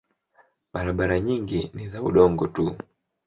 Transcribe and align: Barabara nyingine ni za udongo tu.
Barabara 0.73 1.15
nyingine 1.25 1.65
ni 1.75 1.85
za 1.91 1.99
udongo 2.09 2.43
tu. 2.55 2.65